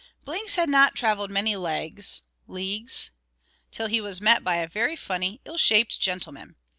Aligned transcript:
_Blinks 0.25 0.55
had 0.55 0.67
not 0.67 0.95
travelled 0.95 1.29
many 1.29 1.55
legs 1.55 2.23
(leagues?) 2.47 3.11
till 3.69 3.85
he 3.85 4.01
was 4.01 4.19
met 4.19 4.43
by 4.43 4.55
a 4.55 4.67
very 4.67 4.95
funny 4.95 5.33
little 5.45 5.53
ill 5.53 5.57
shaped 5.59 5.99
gentleman. 5.99 6.55